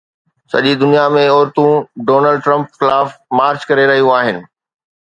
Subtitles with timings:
[0.51, 1.71] سڄي دنيا ۾ عورتون
[2.07, 3.07] ڊونلڊ ٽرمپ خلاف
[3.39, 4.45] مارچ ڪري رهيون آهن